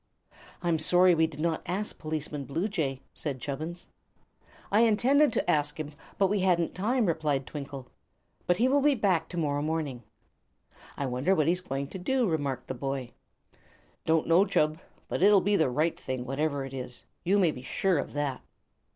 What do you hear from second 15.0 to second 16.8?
but it'll be the right thing, whatever it